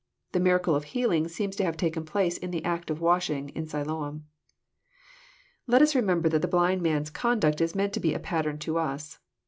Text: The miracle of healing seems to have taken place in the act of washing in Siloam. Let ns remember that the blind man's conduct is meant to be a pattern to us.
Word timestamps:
The 0.31 0.39
miracle 0.39 0.73
of 0.75 0.85
healing 0.85 1.27
seems 1.27 1.55
to 1.57 1.63
have 1.63 1.77
taken 1.77 2.03
place 2.05 2.39
in 2.39 2.49
the 2.49 2.65
act 2.65 2.89
of 2.89 3.01
washing 3.01 3.49
in 3.49 3.67
Siloam. 3.67 4.25
Let 5.67 5.83
ns 5.83 5.93
remember 5.93 6.27
that 6.29 6.41
the 6.41 6.47
blind 6.47 6.81
man's 6.81 7.11
conduct 7.11 7.61
is 7.61 7.75
meant 7.75 7.93
to 7.93 7.99
be 7.99 8.15
a 8.15 8.19
pattern 8.19 8.57
to 8.57 8.79
us. 8.79 9.19